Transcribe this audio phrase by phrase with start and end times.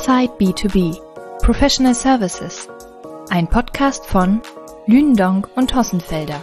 [0.00, 0.98] Inside B2B
[1.42, 2.66] Professional Services.
[3.28, 4.40] Ein Podcast von
[4.86, 6.42] Lündong und Hossenfelder.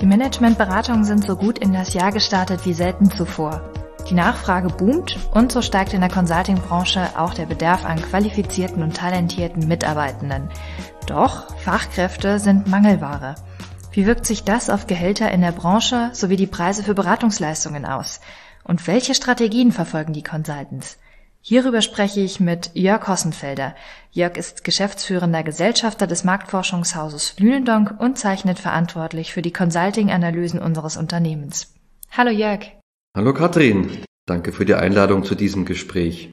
[0.00, 3.60] Die Managementberatungen sind so gut in das Jahr gestartet wie selten zuvor.
[4.08, 8.96] Die Nachfrage boomt und so steigt in der Consulting-Branche auch der Bedarf an qualifizierten und
[8.96, 10.50] talentierten Mitarbeitenden.
[11.06, 13.34] Doch Fachkräfte sind Mangelware.
[13.98, 18.20] Wie wirkt sich das auf Gehälter in der Branche sowie die Preise für Beratungsleistungen aus?
[18.62, 20.98] Und welche Strategien verfolgen die Consultants?
[21.40, 23.74] Hierüber spreche ich mit Jörg Hossenfelder.
[24.12, 31.74] Jörg ist geschäftsführender Gesellschafter des Marktforschungshauses Lünendonk und zeichnet verantwortlich für die Consulting-Analysen unseres Unternehmens.
[32.16, 32.70] Hallo Jörg.
[33.16, 34.04] Hallo Katrin.
[34.26, 36.30] Danke für die Einladung zu diesem Gespräch.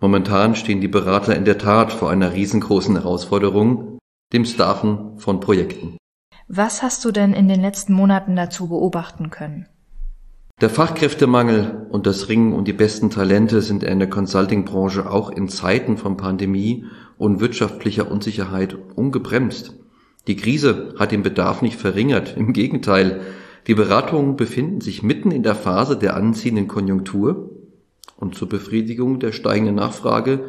[0.00, 3.98] Momentan stehen die Berater in der Tat vor einer riesengroßen Herausforderung,
[4.32, 5.96] dem Staffen von Projekten.
[6.52, 9.66] Was hast du denn in den letzten Monaten dazu beobachten können?
[10.60, 15.48] Der Fachkräftemangel und das Ringen um die besten Talente sind in der Consulting-Branche auch in
[15.48, 16.86] Zeiten von Pandemie
[17.18, 19.76] und wirtschaftlicher Unsicherheit ungebremst.
[20.26, 22.36] Die Krise hat den Bedarf nicht verringert.
[22.36, 23.20] Im Gegenteil,
[23.68, 27.48] die Beratungen befinden sich mitten in der Phase der anziehenden Konjunktur
[28.16, 30.46] und zur Befriedigung der steigenden Nachfrage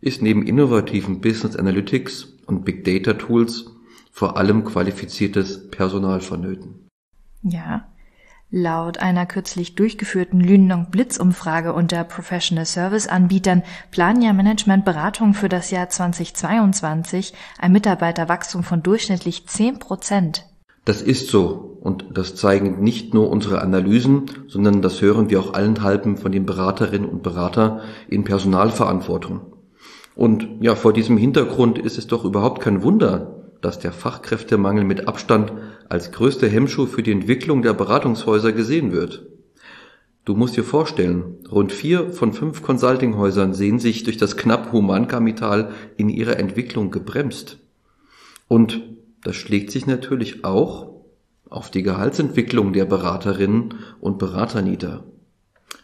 [0.00, 3.72] ist neben innovativen Business Analytics und Big Data Tools
[4.10, 6.88] vor allem qualifiziertes Personal vonnöten.
[7.42, 7.86] Ja,
[8.52, 15.70] Laut einer kürzlich durchgeführten Lündong Blitzumfrage unter Professional Service Anbietern planen ja Managementberatungen für das
[15.70, 20.46] Jahr 2022 ein Mitarbeiterwachstum von durchschnittlich 10 Prozent.
[20.84, 25.54] Das ist so und das zeigen nicht nur unsere Analysen, sondern das hören wir auch
[25.54, 29.42] allenthalben von den Beraterinnen und Berater in Personalverantwortung.
[30.16, 35.08] Und ja, vor diesem Hintergrund ist es doch überhaupt kein Wunder, dass der Fachkräftemangel mit
[35.08, 35.52] Abstand
[35.88, 39.26] als größte Hemmschuh für die Entwicklung der Beratungshäuser gesehen wird.
[40.24, 45.70] Du musst dir vorstellen, rund vier von fünf Consultinghäusern sehen sich durch das knappe Humankapital
[45.96, 47.58] in ihrer Entwicklung gebremst.
[48.46, 48.82] Und
[49.24, 50.90] das schlägt sich natürlich auch
[51.48, 55.04] auf die Gehaltsentwicklung der Beraterinnen und Berater nieder.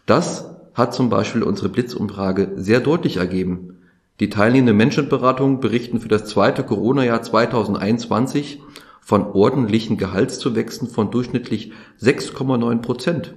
[0.05, 3.76] Das hat zum Beispiel unsere Blitzumfrage sehr deutlich ergeben.
[4.19, 8.61] Die teilnehmenden Menschenberatungen berichten für das zweite Corona-Jahr 2021
[8.99, 13.35] von ordentlichen Gehaltszuwächsen von durchschnittlich 6,9 Prozent.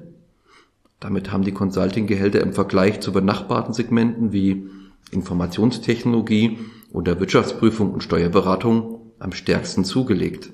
[0.99, 4.69] Damit haben die Consulting-Gehälter im Vergleich zu benachbarten Segmenten wie
[5.11, 6.59] Informationstechnologie
[6.93, 10.51] oder Wirtschaftsprüfung und Steuerberatung am stärksten zugelegt.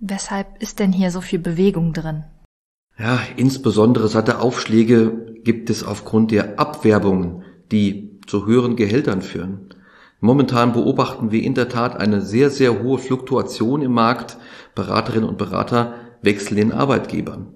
[0.00, 2.24] Weshalb ist denn hier so viel Bewegung drin?
[2.98, 9.68] Ja, insbesondere satte Aufschläge gibt es aufgrund der Abwerbungen, die zu höheren Gehältern führen.
[10.20, 14.36] Momentan beobachten wir in der Tat eine sehr, sehr hohe Fluktuation im Markt.
[14.74, 17.48] Beraterinnen und Berater wechseln den Arbeitgebern.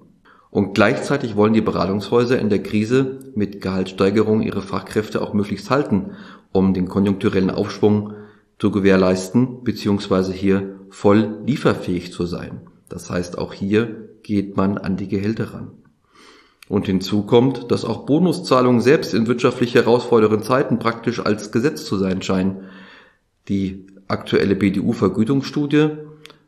[0.49, 6.11] Und gleichzeitig wollen die Beratungshäuser in der Krise mit Gehaltssteigerungen ihre Fachkräfte auch möglichst halten,
[6.51, 8.13] um den konjunkturellen Aufschwung
[8.59, 12.61] zu gewährleisten, beziehungsweise hier voll lieferfähig zu sein.
[12.89, 15.71] Das heißt, auch hier geht man an die Gehälter ran.
[16.69, 21.97] Und hinzu kommt, dass auch Bonuszahlungen selbst in wirtschaftlich herausfordernden Zeiten praktisch als Gesetz zu
[21.97, 22.65] sein scheinen.
[23.47, 25.89] Die aktuelle BDU-Vergütungsstudie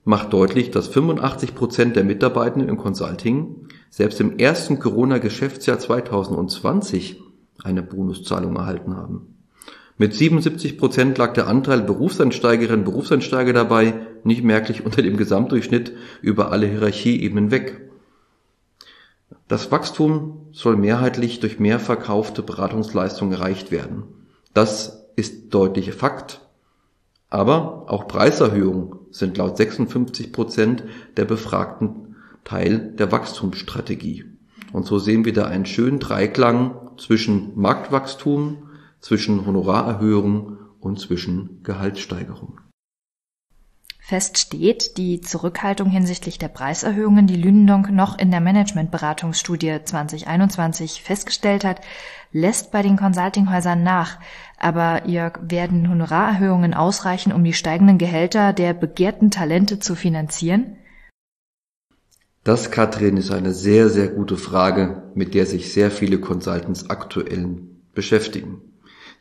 [0.04, 7.22] macht deutlich, dass 85 Prozent der Mitarbeitenden im Consulting selbst im ersten Corona-Geschäftsjahr 2020
[7.64, 9.36] eine Bonuszahlung erhalten haben.
[9.98, 13.94] Mit 77 Prozent lag der Anteil Berufseinsteigerinnen und Berufseinsteiger dabei
[14.24, 15.92] nicht merklich unter dem Gesamtdurchschnitt
[16.22, 17.89] über alle Hierarchieebenen weg.
[19.50, 24.04] Das Wachstum soll mehrheitlich durch mehr verkaufte Beratungsleistungen erreicht werden.
[24.54, 26.42] Das ist deutlicher Fakt.
[27.32, 30.84] Aber auch Preiserhöhungen sind laut 56 Prozent
[31.18, 34.26] der Befragten Teil der Wachstumsstrategie.
[34.72, 38.70] Und so sehen wir da einen schönen Dreiklang zwischen Marktwachstum,
[39.00, 42.69] zwischen Honorarerhöhungen und zwischen Gehaltssteigerungen.
[44.10, 51.64] Fest steht, die Zurückhaltung hinsichtlich der Preiserhöhungen, die Lünendonk noch in der Managementberatungsstudie 2021 festgestellt
[51.64, 51.82] hat,
[52.32, 54.18] lässt bei den Consultinghäusern nach.
[54.58, 60.78] Aber ihr werden Honorarerhöhungen ausreichen, um die steigenden Gehälter der begehrten Talente zu finanzieren?
[62.44, 67.60] Das, Katrin, ist eine sehr, sehr gute Frage, mit der sich sehr viele Consultants aktuell
[67.94, 68.60] beschäftigen.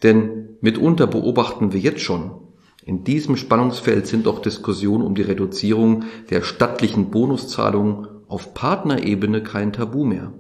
[0.03, 2.48] Denn mitunter beobachten wir jetzt schon,
[2.89, 9.75] in diesem Spannungsfeld sind auch Diskussionen um die Reduzierung der stattlichen Bonuszahlungen auf Partnerebene kein
[9.75, 10.33] Tabu mehr.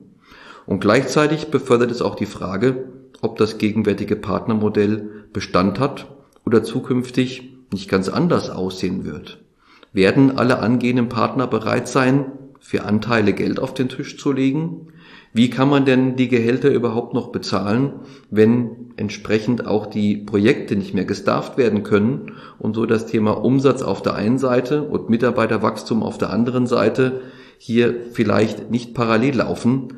[0.64, 2.88] Und gleichzeitig befördert es auch die Frage,
[3.20, 6.06] ob das gegenwärtige Partnermodell Bestand hat
[6.46, 9.44] oder zukünftig nicht ganz anders aussehen wird.
[9.92, 14.86] Werden alle angehenden Partner bereit sein, für Anteile Geld auf den Tisch zu legen.
[15.32, 17.92] Wie kann man denn die Gehälter überhaupt noch bezahlen,
[18.30, 23.82] wenn entsprechend auch die Projekte nicht mehr gestafft werden können und so das Thema Umsatz
[23.82, 27.20] auf der einen Seite und Mitarbeiterwachstum auf der anderen Seite
[27.58, 29.94] hier vielleicht nicht parallel laufen.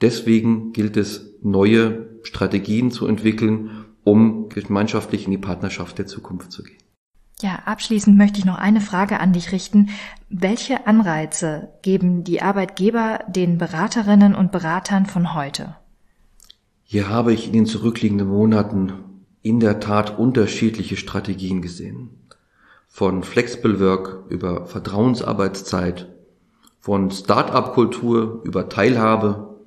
[0.00, 6.62] Deswegen gilt es, neue Strategien zu entwickeln, um gemeinschaftlich in die Partnerschaft der Zukunft zu
[6.62, 6.83] gehen.
[7.44, 9.90] Ja, abschließend möchte ich noch eine Frage an dich richten.
[10.30, 15.76] Welche Anreize geben die Arbeitgeber den Beraterinnen und Beratern von heute?
[16.84, 18.94] Hier habe ich in den zurückliegenden Monaten
[19.42, 22.30] in der Tat unterschiedliche Strategien gesehen.
[22.88, 26.08] Von Flexible Work über Vertrauensarbeitszeit,
[26.80, 29.60] von Start-up-Kultur über Teilhabe,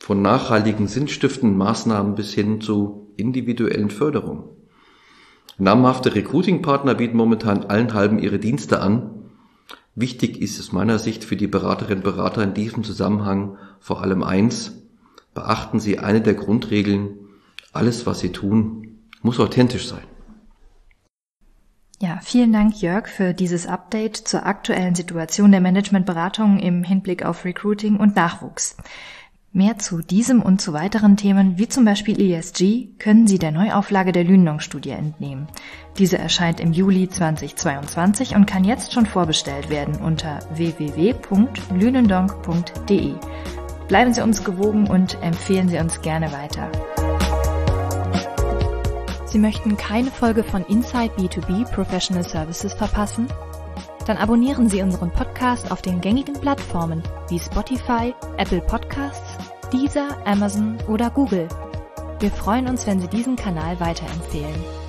[0.00, 4.59] von nachhaltigen sinnstiftenden Maßnahmen bis hin zu individuellen Förderungen.
[5.60, 9.10] Namhafte Recruiting-Partner bieten momentan allen halben ihre Dienste an.
[9.94, 14.22] Wichtig ist es meiner Sicht für die Beraterinnen und Berater in diesem Zusammenhang vor allem
[14.22, 14.72] eins.
[15.34, 17.18] Beachten Sie eine der Grundregeln.
[17.72, 20.02] Alles, was Sie tun, muss authentisch sein.
[22.02, 27.44] Ja, vielen Dank, Jörg, für dieses Update zur aktuellen Situation der Managementberatung im Hinblick auf
[27.44, 28.78] Recruiting und Nachwuchs.
[29.52, 34.12] Mehr zu diesem und zu weiteren Themen, wie zum Beispiel ESG, können Sie der Neuauflage
[34.12, 35.48] der Lünendonk-Studie entnehmen.
[35.98, 43.14] Diese erscheint im Juli 2022 und kann jetzt schon vorbestellt werden unter www.lünendonk.de.
[43.88, 46.70] Bleiben Sie uns gewogen und empfehlen Sie uns gerne weiter.
[49.26, 53.26] Sie möchten keine Folge von Inside B2B Professional Services verpassen?
[54.10, 59.38] Dann abonnieren Sie unseren Podcast auf den gängigen Plattformen wie Spotify, Apple Podcasts,
[59.72, 61.46] Deezer, Amazon oder Google.
[62.18, 64.79] Wir freuen uns, wenn Sie diesen Kanal weiterempfehlen.